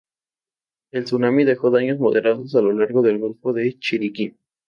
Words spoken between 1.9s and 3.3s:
moderados a lo largo del